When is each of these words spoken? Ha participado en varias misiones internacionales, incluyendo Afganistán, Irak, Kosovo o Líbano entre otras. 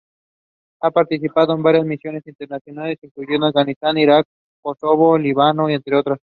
Ha 0.81 0.89
participado 0.89 1.53
en 1.53 1.61
varias 1.61 1.85
misiones 1.85 2.25
internacionales, 2.25 2.97
incluyendo 3.03 3.45
Afganistán, 3.45 3.99
Irak, 3.99 4.25
Kosovo 4.59 5.09
o 5.11 5.17
Líbano 5.19 5.69
entre 5.69 5.95
otras. 5.95 6.17